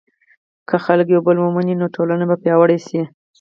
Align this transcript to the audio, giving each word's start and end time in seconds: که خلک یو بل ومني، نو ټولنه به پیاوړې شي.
که 0.69 0.75
خلک 0.85 1.07
یو 1.09 1.21
بل 1.27 1.37
ومني، 1.39 1.73
نو 1.81 1.87
ټولنه 1.95 2.23
به 2.29 2.35
پیاوړې 2.43 2.79
شي. 2.87 3.01